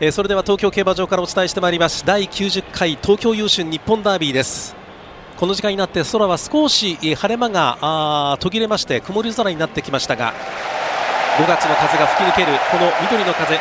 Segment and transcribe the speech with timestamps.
[0.00, 2.06] えー、それでは東京競馬場からお伝えしてまいります。
[2.06, 4.76] 第90回東京優春日本ダービーです。
[5.36, 10.32] この時間になって空は少し晴れ間が途切れまして曇り空になってきましたが
[11.38, 13.56] 5月の風が吹き抜けるこの緑の風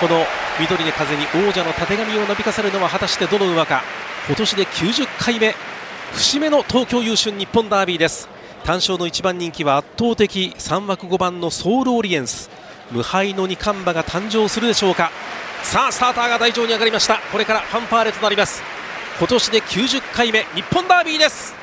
[0.00, 0.24] この
[0.60, 3.82] 緑の風に王者のたてがみをなびかせるのは果たしてどの馬か。
[4.28, 5.54] 今年で90回目
[6.12, 8.28] 節目の東京優春日本ダービーです。
[8.62, 12.48] 単勝の1番人気は圧倒的3枠5番のソウルオリエンス。
[12.92, 15.10] 無敗の2冠馬が誕生するでしょうか。
[15.62, 17.20] さあスターターが台上に上がりました。
[17.30, 18.62] これからファンファーレとなります。
[19.18, 21.59] 今年で90回目日本ダービーです。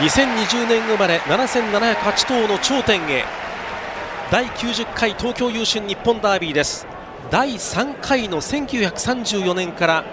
[0.00, 3.22] 2020年生まれ7708頭の頂点へ。
[4.30, 6.86] 第90回東京優春日本ダービーです。
[7.30, 10.04] 第3回の1934年から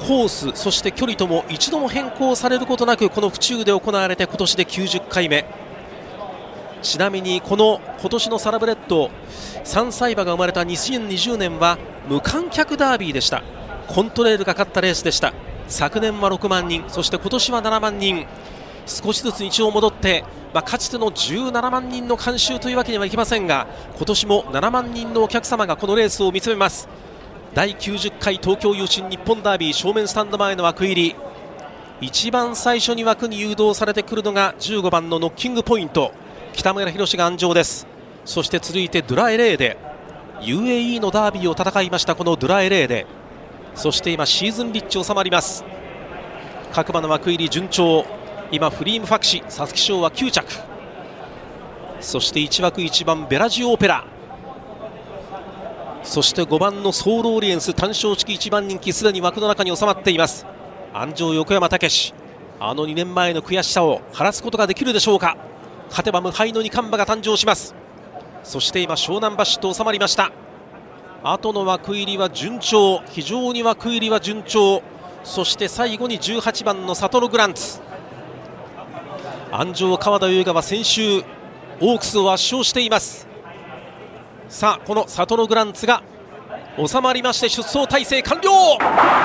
[0.00, 5.46] コースそして距離とも一度も変更されることなくこの府中で行われて今年で90回目
[6.82, 9.10] ちなみにこの今年のサラブレッド
[9.64, 13.42] 3歳馬が生まれた2020年は無観客ダービーでした。
[13.88, 15.32] コントレールが勝ったレースでした。
[15.68, 18.26] 昨年は6万人そして今年は7万人。
[18.86, 26.88] 少しずつ日常戻って、まあ、かつての17万人の観衆というわけにはいきませんが今年も7万人のお客様がこのレースを見つめます。
[27.54, 31.16] 第90回東京優進日本ダービー正面スタンド前の枠入り。
[32.00, 36.12] 一番最初に枠に誘導されてくるのが15番のノッキングポイント。
[36.52, 37.86] 北村宏が安城です。
[38.24, 39.78] そして続いてドゥラエレーデ
[40.40, 43.06] UAE のダービーを戦いましたこのドゥラエレーデ
[43.74, 45.64] そして今シーズンリッチ収まります。
[46.72, 48.04] 各馬の枠入り順調。
[48.52, 50.52] 今フリームファクシー皐月賞は9着。
[52.00, 54.04] そして1枠1番ベラジオオペラ。
[56.04, 60.46] そして5番のソウルオリエンス単勝式1番人気すでに枠の中に収まっています。
[60.94, 62.14] 安城横山武史。
[62.60, 65.36] あの2年前の悔しさを晴らすことができるでしょうか。
[65.88, 67.74] 勝てば無敗の2冠馬が誕生します。
[68.44, 70.30] そして今湘南バッシュと収まりました。
[71.24, 73.00] 後の枠入りは順調。
[73.10, 74.82] 非常に枠入りは順調。
[75.24, 77.80] そして最後に18番のサトルグランツ。
[79.58, 81.22] 安城川田優雅は先週
[81.80, 83.26] オークスを圧勝しています。
[84.50, 86.02] さあこのサトノグランツが
[86.76, 88.50] 収まりまして出走体制完了。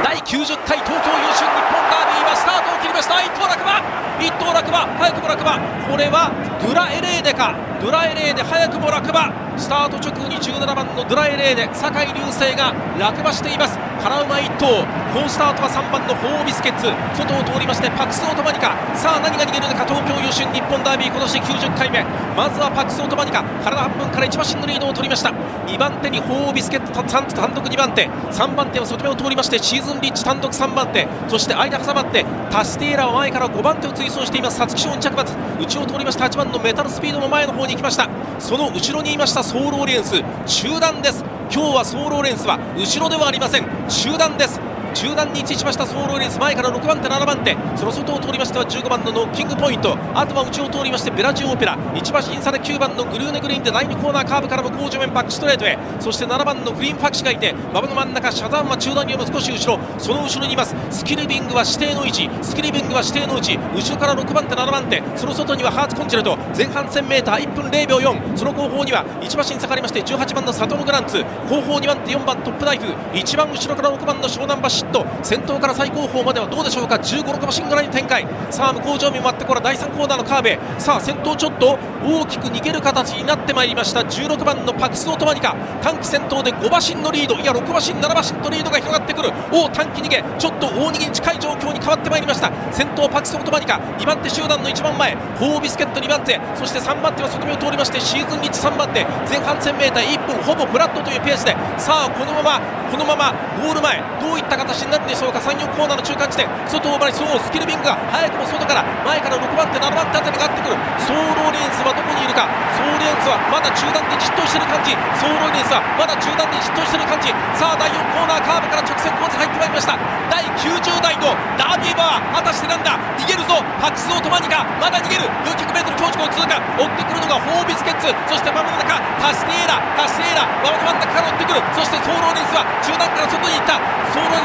[0.04, 3.16] 第90回東京優勝日本ダービーはスタートを切りました。
[3.16, 3.84] 1頭落馬
[4.24, 5.60] 1頭落馬早くも落馬
[5.92, 7.54] これはドゥラエレーデか。
[7.82, 11.76] ドゥラエレーデ早くも落馬スタート直後に17番のドゥラエレーデ。
[11.76, 13.78] 酒井流星が落馬しています。
[14.00, 14.88] 金馬1頭。
[15.12, 16.88] 好スタートは3番のホービスケッツ。
[17.20, 18.72] 外を通りましてパクスオトマニカ。
[18.96, 19.84] さあ何が逃げるのか。
[19.84, 22.02] 東京優勝日本ダービー今年90回目。
[22.34, 23.44] まずはパクスオトマニカ。
[23.44, 25.32] 体半分から1馬身のリードを取りました。
[25.68, 26.94] 2番手にホービスケッツ
[27.36, 28.08] 単独2番手。
[28.08, 31.06] 3番手は外目を通りましてシーズンリッチ単独3番手。
[31.28, 34.62] そして間挟まってタスティーラは前から5番手を追走しています。
[34.62, 38.08] 皐月賞2着松内を通りました8番のメタルスピードも前の方に行きました。
[38.40, 40.24] その後ろにいましたソウルオリエンス。
[40.46, 41.26] 集団です。
[41.54, 43.66] 今日はソウルオリエンスは後ろではありません。
[43.90, 44.71] 集団です。
[44.94, 47.56] 中段に位置しましたソールオリンス前から6番手7番手。
[47.76, 49.98] その外を通りましては15番のノッキングポイント。
[50.14, 51.78] あとは内を通りましてベラジオオペラ。
[51.94, 55.78] 1馬審査で9番のグルーネグリーンで第2コーナーカーブから向こう上面バックストレートへ。
[56.00, 59.80] そして7番のグリーンファクシがいて馬場の真ん中シャザンは中段よりも少し後ろ。
[59.98, 60.76] その後ろにいます。
[60.90, 62.30] スキルビングは指定の位置。
[62.42, 63.58] スキルビングは指定の位置。
[63.76, 65.02] 後ろから6番手7番手。
[65.16, 66.38] その外にはハーツコンチェルト。
[66.56, 71.24] 前半 1000m1 分0秒4その後方には1馬審査かかりまして18番のサトノグランツ。
[71.50, 72.94] 後方2番手4番トップナイフ。
[73.14, 75.06] 一番後ろから6番の湘南バシット。
[75.24, 76.96] 先頭から最後方まではどうでしょうか。
[76.96, 78.28] 15、6馬身ぐらいの展開。
[78.50, 84.02] さあ向こう上面回ってこれ第3コーナーのカーブさあ先頭ちょっと大きく逃げる形になってまいりました。
[84.02, 85.56] 16番のパクスオトマニカ。
[85.82, 87.36] 短期先頭で5馬身のリード。
[87.36, 89.34] いや6馬身7馬身とリードが広がってくる。
[89.52, 90.24] お短期逃げ。
[90.40, 92.52] ちょっと大逃げに近い状況に変わってまいりました。
[92.72, 93.76] 先頭パクスオトマニカ。
[94.00, 95.16] 2番手集団の一番前。
[95.38, 99.06] ホービスケット2番手そして3番手は外目を通りましてシーズンリッチ3番手。
[99.30, 101.54] 前半 1000m1 分ほぼフラットというペースで。
[101.78, 103.32] さあこのままこのまま
[103.62, 104.02] ゴール前。
[104.20, 105.40] どういった形になるんでしょうか。
[105.40, 106.48] 3、4コーナーの中間地点。
[106.68, 107.98] 外を回りそうスキルヴィングが。
[108.12, 108.84] 早くも外から。
[109.06, 110.76] 前から6番手7番手あたりがあってくる。
[111.00, 112.48] ソールオリエンスはどこにいるか。
[112.78, 114.92] ソールオリエンスはまだ中段でじっとしている感じ。
[115.20, 117.32] ソールオリエンスはまだ中段でじっとしている感じ。
[117.56, 119.98] さあ第4コーナーカーブから直線コース入ってまいりました
[120.30, 123.00] 第90代のダービー馬果たしてなんだ。
[123.16, 123.64] 逃げるぞ。
[123.80, 124.68] パクスオトマニカ。
[124.76, 125.24] まだ逃げる。
[125.48, 128.12] 400m 標識を通過追ってくるのがホウオウビスケッツ。
[128.28, 129.00] そして馬場の中。
[129.24, 129.80] タスティエーラ。
[129.96, 130.44] タスティエーラ。
[130.60, 131.64] 馬場の真ん中から追ってくる。
[131.72, 133.80] そしてソールオリエンスは中段から外に行った。
[134.12, 134.36] ソーロ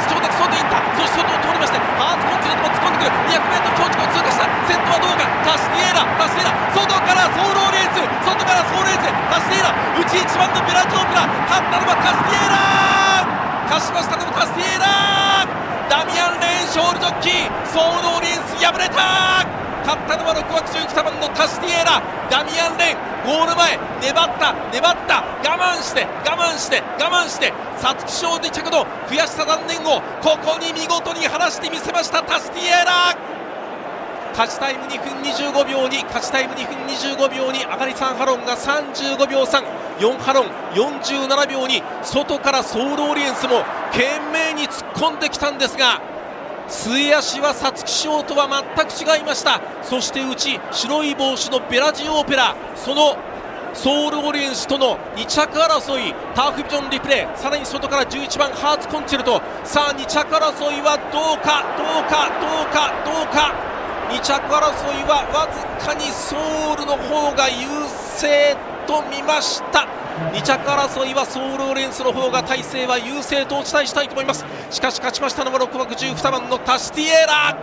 [17.07, 19.47] ジョッキーソールオリエンス敗れた
[19.87, 22.03] 勝ったのは6枠11番のタスティエーラ。
[22.27, 25.23] ダミアン・レンゴール前粘った粘った。
[25.23, 27.55] 我慢して我慢して我慢して。
[27.79, 33.15] 皐月賞2着の悔しさ残念をここに見事に晴らしてみせましたタスティエーラ。
[34.35, 43.63] 勝ちタイム2分25秒に勝ちタイム2分25秒に上がり3ハロンが35秒34ハロン47秒に外からソールオリエンスも
[43.93, 46.16] 懸命に突っ込んできたんですが
[46.69, 49.61] 末足は皐月賞とは全く違いました。
[49.83, 52.57] そして内白い帽子のベラジオオペラ。
[52.75, 53.17] その
[53.73, 56.15] ソウルオリエンスとの2着争い。
[56.35, 57.39] ターフビジョンリプレイ。
[57.39, 59.41] さらに外から11番ハーツコンチェルト。
[59.65, 63.55] さあ2着争いはどうかどうかどうかどうか
[64.11, 66.37] 2着争いはわずかにソ
[66.75, 67.67] ウルの方が優
[68.17, 69.87] 勢と見ました。
[70.33, 74.47] 2着争いはソウルオレンスの方が体勢は優勢とお伝えしたいと思います。
[74.71, 77.59] しかし勝ちましたのは6枠12番のタスティエーラ。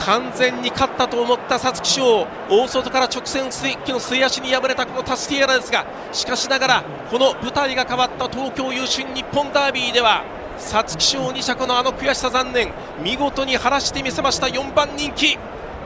[0.00, 10.24] 完全に勝ったと思った皐月賞大外から直線スイッチの末足に敗れたこのタスティエーラですがしかしながらこの舞台が変わった東京優春日本ダービーでは
[10.58, 15.38] 皐月賞2着のあの悔しさ残念見事に晴らしてみせました4番人気。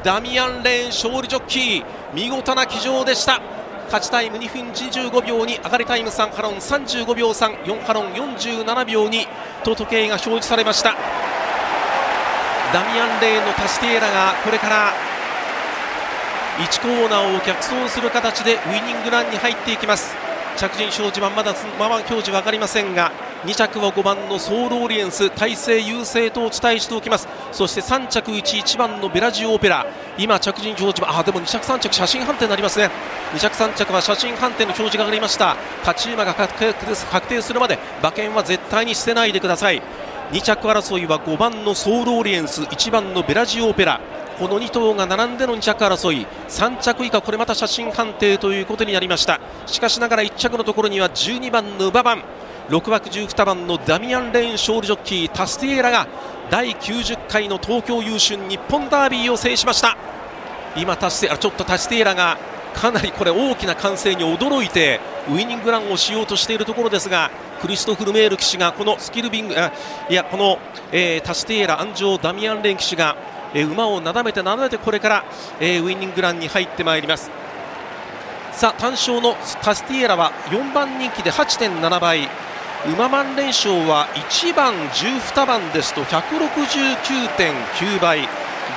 [0.03, 1.85] ダミアン・レーン勝利ジョッキー
[2.15, 3.41] 見事な騎乗でした。
[3.87, 9.27] 勝ちタイム2分25秒に上がりタイム3ハロン35秒34ハロン47秒2
[9.65, 10.95] と時計が表示されました。
[12.73, 14.93] ダミアン・レーンのタスティエラがこれから
[16.59, 20.15] 1コーナーを逆走する形でウイニングランに入っていきます。
[20.57, 23.13] 着順表示はまだまま表示分かりませんが
[23.45, 27.29] 2着は5番のソウルオリエンス体勢優勢とお伝えしておきます。
[27.53, 29.87] そして3着1、1番のベラジオオペラ。
[30.19, 32.91] 今着順表示はあでも2着3着写真判定になりますね。
[33.35, 35.57] 2着3着は写真判定の表示が上がりました。
[35.81, 39.83] 勝ち馬が確定するまで馬券は絶対に捨てないでください。
[40.33, 44.01] 2着争いは5番のソウルオリエンス1番のベラジオオペラ。
[44.39, 46.27] この2頭が並んでの2着争い。
[46.49, 49.41] 3着以下これまた写真判定ということになりました。
[49.67, 52.23] しかしながら1着のところには12番の馬番。
[52.69, 56.07] 6枠12番のダミアン・レーン勝利ジョッキータスティエラが
[56.51, 59.97] 第90回の東京優春日本ダービーを制しました。
[60.77, 62.39] 今タスティエラちょっとタスティエラが
[62.75, 65.01] かなりこれ大きな歓声に驚いて
[65.33, 67.31] ウイニングランをしようとしているところですが
[67.63, 69.55] クリストフ・ルメール騎手がこのスキルビング
[70.11, 70.59] いやこの、
[70.93, 73.17] えー、タスティエラ安城ダミアン・レーン騎手が
[73.55, 75.25] え馬をなだめてなだめてこれから、
[75.61, 77.31] えウイニングランに入ってまいります。
[78.53, 82.29] さあ単勝のタスティエラは4番人気で8.7倍。
[82.93, 88.29] 馬番連勝は1番、12番ですと169.9倍。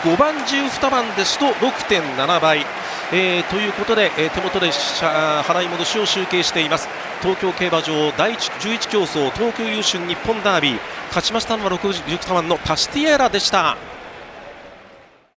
[0.03, 2.65] 5番、12番ですと6.7倍、
[3.11, 6.87] えー、ということで、えー、手元で払い戻しを集計しています。
[7.21, 10.79] 東京競馬場第11競争東京優駿日本ダービー。
[11.09, 13.98] 勝ちましたのは61番のパシティエラでした。